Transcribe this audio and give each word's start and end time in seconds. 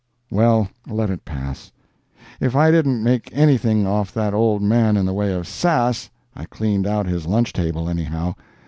Well, 0.31 0.67
let 0.89 1.11
it 1.11 1.25
pass. 1.25 1.71
If 2.39 2.55
I 2.55 2.71
didn't 2.71 3.03
make 3.03 3.29
anything 3.33 3.85
off 3.85 4.11
that 4.15 4.33
old 4.33 4.63
man 4.63 4.97
in 4.97 5.05
the 5.05 5.13
way 5.13 5.31
of 5.31 5.47
"sass," 5.47 6.09
I 6.35 6.45
cleaned 6.45 6.87
out 6.87 7.05
his 7.05 7.27
lunch 7.27 7.53
table, 7.53 7.87
anyhow. 7.87 8.33